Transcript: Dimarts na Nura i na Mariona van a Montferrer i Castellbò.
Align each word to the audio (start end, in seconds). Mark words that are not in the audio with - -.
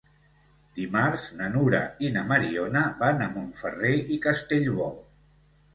Dimarts 0.77 1.25
na 1.41 1.49
Nura 1.57 1.83
i 2.07 2.11
na 2.17 2.25
Mariona 2.33 2.85
van 3.05 3.25
a 3.27 3.29
Montferrer 3.37 3.95
i 4.19 4.21
Castellbò. 4.27 4.95